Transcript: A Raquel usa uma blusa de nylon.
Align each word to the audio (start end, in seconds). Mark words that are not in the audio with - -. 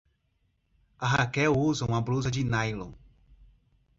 A 0.97 1.05
Raquel 1.15 1.49
usa 1.55 1.85
uma 1.85 2.01
blusa 2.01 2.31
de 2.31 2.41
nylon. 2.43 2.91